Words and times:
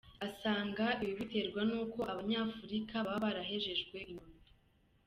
Asanga 0.27 0.85
ibi 1.03 1.13
biterwa 1.19 1.61
n’uko 1.69 1.99
abanyafurika 2.11 2.95
baba 3.07 3.21
barahejejwe 3.23 3.95
inyuma. 4.11 4.39